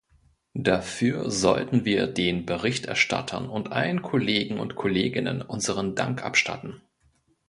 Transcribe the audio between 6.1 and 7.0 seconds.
abstatten.